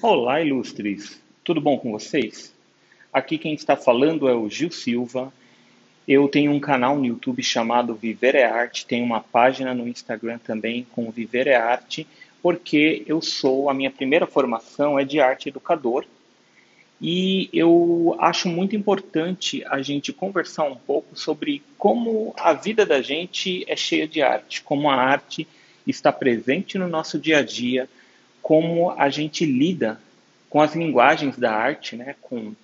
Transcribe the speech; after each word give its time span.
Olá, 0.00 0.40
ilustres! 0.40 1.20
Tudo 1.42 1.60
bom 1.60 1.76
com 1.76 1.90
vocês? 1.90 2.54
Aqui 3.12 3.36
quem 3.36 3.52
está 3.52 3.76
falando 3.76 4.28
é 4.28 4.32
o 4.32 4.48
Gil 4.48 4.70
Silva. 4.70 5.32
Eu 6.06 6.28
tenho 6.28 6.52
um 6.52 6.60
canal 6.60 6.96
no 6.96 7.04
YouTube 7.04 7.42
chamado 7.42 7.96
Viver 7.96 8.36
é 8.36 8.44
Arte, 8.44 8.86
tenho 8.86 9.04
uma 9.04 9.18
página 9.18 9.74
no 9.74 9.88
Instagram 9.88 10.38
também 10.38 10.86
com 10.92 11.10
Viver 11.10 11.48
é 11.48 11.56
Arte, 11.56 12.06
porque 12.40 13.02
eu 13.08 13.20
sou, 13.20 13.68
a 13.68 13.74
minha 13.74 13.90
primeira 13.90 14.24
formação 14.24 14.96
é 14.96 15.04
de 15.04 15.18
arte 15.18 15.48
educador 15.48 16.04
e 17.00 17.50
eu 17.52 18.14
acho 18.20 18.48
muito 18.48 18.76
importante 18.76 19.64
a 19.66 19.82
gente 19.82 20.12
conversar 20.12 20.62
um 20.62 20.76
pouco 20.76 21.18
sobre 21.18 21.60
como 21.76 22.32
a 22.38 22.52
vida 22.52 22.86
da 22.86 23.02
gente 23.02 23.64
é 23.66 23.74
cheia 23.74 24.06
de 24.06 24.22
arte, 24.22 24.62
como 24.62 24.88
a 24.88 24.94
arte 24.94 25.46
está 25.84 26.12
presente 26.12 26.78
no 26.78 26.86
nosso 26.86 27.18
dia 27.18 27.38
a 27.38 27.42
dia 27.42 27.88
como 28.42 28.90
a 28.92 29.08
gente 29.08 29.44
lida 29.44 30.00
com 30.48 30.60
as 30.60 30.74
linguagens 30.74 31.36
da 31.36 31.52
arte, 31.52 31.96
né? 31.96 32.14
com 32.20 32.54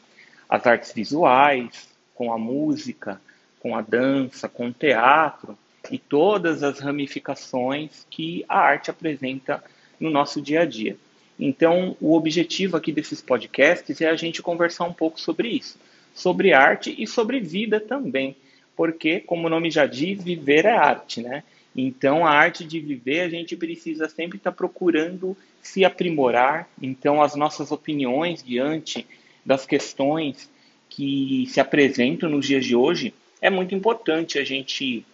as 0.49 0.67
artes 0.67 0.93
visuais, 0.93 1.89
com 2.15 2.33
a 2.33 2.39
música, 2.39 3.21
com 3.61 3.77
a 3.77 3.83
dança, 3.83 4.49
com 4.49 4.69
o 4.69 4.73
teatro 4.73 5.57
e 5.91 5.99
todas 5.99 6.63
as 6.63 6.79
ramificações 6.79 8.07
que 8.11 8.45
a 8.49 8.59
arte 8.59 8.91
apresenta 8.91 9.63
no 9.99 10.11
nosso 10.11 10.41
dia 10.41 10.63
a 10.63 10.65
dia. 10.65 10.97
Então, 11.39 11.97
o 12.01 12.15
objetivo 12.15 12.77
aqui 12.77 12.93
desses 12.93 13.21
podcasts 13.21 14.01
é 14.01 14.09
a 14.09 14.17
gente 14.17 14.43
conversar 14.43 14.85
um 14.85 14.93
pouco 14.93 15.21
sobre 15.21 15.49
isso, 15.49 15.79
sobre 16.15 16.53
arte 16.53 16.95
e 16.97 17.07
sobre 17.07 17.41
vida 17.41 17.81
também, 17.81 18.37
porque, 18.77 19.21
como 19.21 19.47
o 19.47 19.51
nome 19.51 19.71
já 19.71 19.87
diz, 19.87 20.23
viver 20.23 20.65
é 20.65 20.77
arte, 20.77 21.21
né? 21.21 21.43
Então, 21.77 22.25
a 22.25 22.31
arte 22.31 22.65
de 22.65 22.79
viver, 22.79 23.21
a 23.21 23.29
gente 23.29 23.57
precisa 23.57 24.09
sempre 24.09 24.39
estar 24.39 24.53
procurando 24.53 25.37
se 25.61 25.85
aprimorar. 25.85 26.69
Então, 26.81 27.21
as 27.21 27.35
nossas 27.35 27.73
opiniões 27.73 28.43
diante 28.43 29.07
das 29.45 29.67
questões 29.67 30.49
que 30.89 31.47
se 31.49 31.59
apresentam 31.59 32.29
nos 32.29 32.47
dias 32.47 32.65
de 32.65 32.77
hoje, 32.77 33.13
é 33.41 33.51
muito 33.51 33.75
importante 33.75 34.39
a 34.39 34.45
gente 34.45 35.05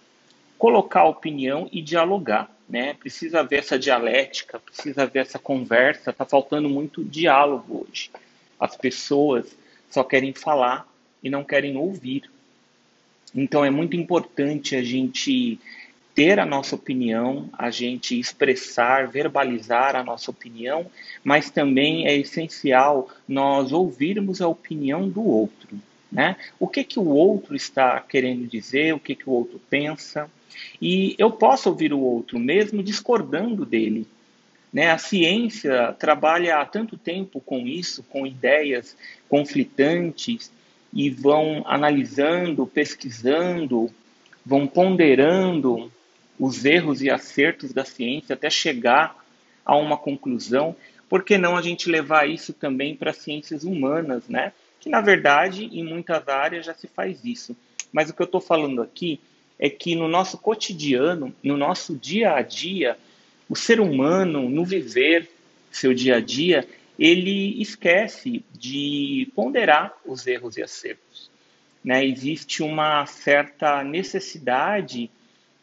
colocar 0.58 1.00
a 1.00 1.08
opinião 1.08 1.68
e 1.72 1.80
dialogar. 1.80 2.50
Né? 2.68 2.94
Precisa 2.94 3.40
haver 3.40 3.60
essa 3.60 3.78
dialética, 3.78 4.60
precisa 4.60 5.04
haver 5.04 5.20
essa 5.22 5.38
conversa. 5.38 6.10
Está 6.10 6.24
faltando 6.24 6.68
muito 6.68 7.02
diálogo 7.02 7.86
hoje. 7.88 8.10
As 8.58 8.76
pessoas 8.76 9.56
só 9.88 10.04
querem 10.04 10.34
falar 10.34 10.86
e 11.22 11.30
não 11.30 11.42
querem 11.42 11.76
ouvir. 11.76 12.30
Então, 13.34 13.64
é 13.64 13.70
muito 13.70 13.96
importante 13.96 14.76
a 14.76 14.82
gente 14.82 15.58
ter 16.14 16.38
a 16.38 16.46
nossa 16.46 16.74
opinião, 16.74 17.48
a 17.52 17.70
gente 17.70 18.18
expressar, 18.18 19.08
verbalizar 19.08 19.94
a 19.94 20.02
nossa 20.02 20.30
opinião, 20.30 20.86
mas 21.22 21.50
também 21.50 22.06
é 22.06 22.16
essencial 22.16 23.08
nós 23.26 23.72
ouvirmos 23.72 24.40
a 24.40 24.48
opinião 24.48 25.08
do 25.08 25.24
outro. 25.24 25.78
Né? 26.10 26.36
O 26.58 26.66
que, 26.66 26.82
que 26.82 26.98
o 26.98 27.06
outro 27.06 27.54
está 27.54 28.00
querendo 28.00 28.46
dizer, 28.46 28.94
o 28.94 28.98
que, 28.98 29.14
que 29.14 29.28
o 29.28 29.32
outro 29.32 29.60
pensa. 29.70 30.28
E 30.82 31.14
eu 31.16 31.30
posso 31.30 31.68
ouvir 31.68 31.92
o 31.92 32.00
outro 32.00 32.38
mesmo 32.38 32.82
discordando 32.82 33.64
dele. 33.64 34.06
Né? 34.72 34.90
A 34.90 34.98
ciência 34.98 35.94
trabalha 35.98 36.58
há 36.58 36.66
tanto 36.66 36.96
tempo 36.98 37.40
com 37.40 37.60
isso, 37.66 38.02
com 38.02 38.26
ideias 38.26 38.96
conflitantes, 39.28 40.50
e 40.92 41.08
vão 41.08 41.62
analisando, 41.66 42.66
pesquisando, 42.66 43.88
vão 44.44 44.66
ponderando 44.66 45.90
os 46.40 46.64
erros 46.64 47.02
e 47.02 47.10
acertos 47.10 47.70
da 47.72 47.84
ciência 47.84 48.32
até 48.32 48.48
chegar 48.48 49.22
a 49.62 49.76
uma 49.76 49.98
conclusão, 49.98 50.74
por 51.06 51.22
que 51.22 51.36
não 51.36 51.54
a 51.54 51.60
gente 51.60 51.90
levar 51.90 52.28
isso 52.28 52.54
também 52.54 52.96
para 52.96 53.12
ciências 53.12 53.62
humanas, 53.62 54.26
né? 54.26 54.52
Que 54.80 54.88
na 54.88 55.02
verdade 55.02 55.66
em 55.66 55.84
muitas 55.84 56.26
áreas 56.26 56.64
já 56.64 56.72
se 56.72 56.88
faz 56.88 57.22
isso. 57.24 57.54
Mas 57.92 58.08
o 58.08 58.14
que 58.14 58.22
eu 58.22 58.26
estou 58.26 58.40
falando 58.40 58.80
aqui 58.80 59.20
é 59.58 59.68
que 59.68 59.94
no 59.94 60.08
nosso 60.08 60.38
cotidiano, 60.38 61.34
no 61.44 61.58
nosso 61.58 61.94
dia 61.94 62.34
a 62.34 62.40
dia, 62.40 62.96
o 63.46 63.54
ser 63.54 63.78
humano, 63.78 64.48
no 64.48 64.64
viver 64.64 65.28
seu 65.70 65.92
dia 65.92 66.16
a 66.16 66.20
dia, 66.20 66.66
ele 66.98 67.60
esquece 67.60 68.42
de 68.52 69.30
ponderar 69.34 69.94
os 70.06 70.26
erros 70.26 70.56
e 70.56 70.62
acertos. 70.62 71.30
Né? 71.84 72.06
Existe 72.06 72.62
uma 72.62 73.04
certa 73.04 73.84
necessidade 73.84 75.10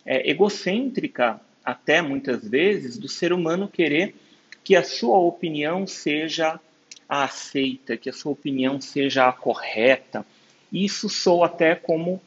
é, 0.07 0.29
egocêntrica, 0.29 1.40
até 1.63 2.01
muitas 2.01 2.47
vezes, 2.47 2.97
do 2.97 3.09
ser 3.09 3.34
humano 3.34 3.68
querer 3.68 4.16
que 4.63 4.75
a 4.75 4.84
sua 4.84 5.18
opinião 5.18 5.85
seja 5.85 6.59
a 7.07 7.23
aceita, 7.25 7.97
que 7.97 8.09
a 8.09 8.13
sua 8.13 8.31
opinião 8.31 8.79
seja 8.79 9.28
a 9.28 9.34
correta. 9.34 10.25
Isso 10.72 11.09
soa 11.09 11.47
até 11.47 11.75
como 11.75 12.22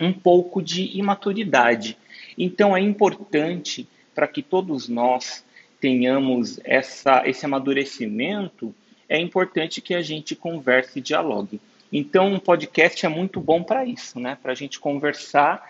um 0.00 0.12
pouco 0.12 0.62
de 0.62 0.98
imaturidade. 0.98 1.96
Então 2.36 2.76
é 2.76 2.80
importante 2.80 3.86
para 4.14 4.26
que 4.26 4.42
todos 4.42 4.88
nós 4.88 5.44
tenhamos 5.80 6.58
essa, 6.64 7.22
esse 7.28 7.44
amadurecimento, 7.44 8.74
é 9.08 9.20
importante 9.20 9.82
que 9.82 9.94
a 9.94 10.00
gente 10.00 10.34
converse 10.34 10.98
e 10.98 11.02
dialogue. 11.02 11.60
Então, 11.92 12.32
um 12.32 12.40
podcast 12.40 13.04
é 13.04 13.08
muito 13.08 13.40
bom 13.40 13.62
para 13.62 13.84
isso, 13.84 14.18
né? 14.18 14.36
Para 14.42 14.52
a 14.52 14.54
gente 14.54 14.80
conversar 14.80 15.62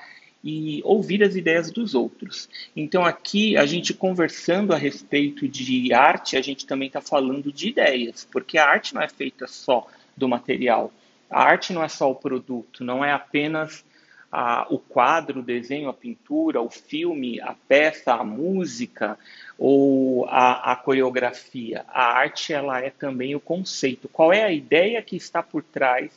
e 0.45 0.83
ouvir 0.85 1.23
as 1.25 1.35
ideias 1.35 1.71
dos 1.71 1.95
outros. 1.95 2.51
Então, 2.77 3.03
aqui, 3.03 3.57
a 3.57 3.65
gente 3.65 3.95
conversando 3.95 4.75
a 4.75 4.77
respeito 4.77 5.49
de 5.49 5.95
arte, 5.95 6.37
a 6.37 6.43
gente 6.43 6.67
também 6.67 6.89
está 6.89 7.01
falando 7.01 7.51
de 7.51 7.69
ideias, 7.69 8.29
porque 8.31 8.59
a 8.59 8.69
arte 8.69 8.95
não 8.95 9.01
é 9.01 9.09
feita 9.09 9.47
só 9.47 9.87
do 10.15 10.29
material. 10.29 10.93
A 11.31 11.43
arte 11.43 11.73
não 11.73 11.83
é 11.83 11.89
só 11.89 12.11
o 12.11 12.15
produto, 12.15 12.85
não 12.85 13.03
é 13.03 13.11
apenas 13.11 13.83
a, 14.31 14.67
o 14.69 14.79
quadro, 14.79 15.41
o 15.41 15.43
desenho, 15.43 15.89
a 15.89 15.95
pintura, 15.95 16.61
o 16.61 16.69
filme, 16.69 17.41
a 17.41 17.55
peça, 17.67 18.13
a 18.13 18.23
música 18.23 19.19
ou 19.59 20.27
a, 20.27 20.73
a 20.73 20.77
coreografia. 20.77 21.87
A 21.89 22.19
arte 22.19 22.53
ela 22.53 22.81
é 22.81 22.91
também 22.91 23.35
o 23.35 23.41
conceito. 23.41 24.09
Qual 24.09 24.31
é 24.31 24.45
a 24.45 24.53
ideia 24.53 25.01
que 25.01 25.17
está 25.17 25.43
por 25.43 25.63
trás 25.63 26.13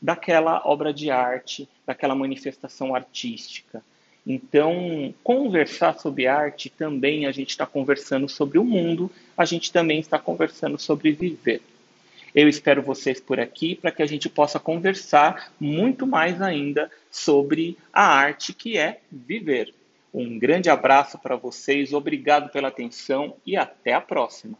daquela 0.00 0.62
obra 0.64 0.92
de 0.92 1.10
arte, 1.10 1.68
daquela 1.86 2.14
manifestação 2.14 2.94
artística. 2.94 3.82
Então, 4.26 5.14
conversar 5.22 5.98
sobre 5.98 6.26
arte 6.26 6.68
também 6.68 7.26
a 7.26 7.32
gente 7.32 7.50
está 7.50 7.64
conversando 7.64 8.28
sobre 8.28 8.58
o 8.58 8.64
mundo, 8.64 9.10
a 9.36 9.44
gente 9.44 9.72
também 9.72 10.00
está 10.00 10.18
conversando 10.18 10.78
sobre 10.78 11.12
viver. 11.12 11.62
Eu 12.34 12.48
espero 12.48 12.82
vocês 12.82 13.20
por 13.20 13.38
aqui 13.38 13.76
para 13.76 13.90
que 13.90 14.02
a 14.02 14.06
gente 14.06 14.28
possa 14.28 14.58
conversar 14.58 15.52
muito 15.60 16.06
mais 16.06 16.42
ainda 16.42 16.90
sobre 17.10 17.78
a 17.92 18.04
arte 18.04 18.52
que 18.52 18.76
é 18.76 19.00
viver. 19.10 19.72
Um 20.12 20.38
grande 20.38 20.68
abraço 20.68 21.18
para 21.18 21.36
vocês, 21.36 21.92
obrigado 21.92 22.50
pela 22.50 22.68
atenção 22.68 23.36
e 23.46 23.56
até 23.56 23.92
a 23.92 24.00
próxima. 24.00 24.58